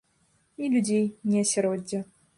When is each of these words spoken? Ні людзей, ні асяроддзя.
Ні 0.61 0.71
людзей, 0.75 1.05
ні 1.29 1.45
асяроддзя. 1.45 2.05